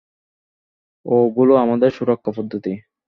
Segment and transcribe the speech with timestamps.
[1.05, 2.73] ওগুলো আমাদের সুরক্ষা পদ্ধতি।